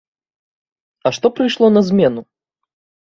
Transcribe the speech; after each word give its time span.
А 1.09 1.13
што 1.17 1.27
прыйшло 1.41 1.67
на 1.77 1.81
змену? 1.91 2.21